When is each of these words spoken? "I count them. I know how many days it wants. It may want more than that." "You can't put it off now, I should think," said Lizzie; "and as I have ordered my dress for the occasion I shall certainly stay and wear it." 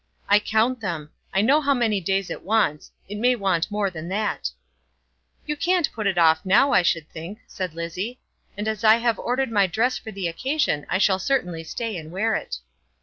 "I 0.27 0.39
count 0.39 0.79
them. 0.81 1.11
I 1.31 1.43
know 1.43 1.61
how 1.61 1.75
many 1.75 2.01
days 2.01 2.31
it 2.31 2.41
wants. 2.41 2.91
It 3.07 3.19
may 3.19 3.35
want 3.35 3.69
more 3.69 3.91
than 3.91 4.07
that." 4.07 4.49
"You 5.45 5.55
can't 5.55 5.91
put 5.93 6.07
it 6.07 6.17
off 6.17 6.43
now, 6.43 6.71
I 6.73 6.81
should 6.81 7.07
think," 7.11 7.37
said 7.45 7.75
Lizzie; 7.75 8.19
"and 8.57 8.67
as 8.67 8.83
I 8.83 8.95
have 8.95 9.19
ordered 9.19 9.51
my 9.51 9.67
dress 9.67 9.99
for 9.99 10.11
the 10.11 10.27
occasion 10.27 10.87
I 10.89 10.97
shall 10.97 11.19
certainly 11.19 11.63
stay 11.63 11.97
and 11.97 12.11
wear 12.11 12.33
it." 12.33 12.57